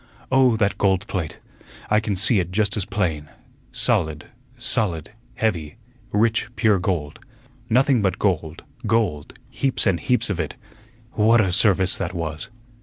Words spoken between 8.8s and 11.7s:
gold, heaps and heaps of it. What a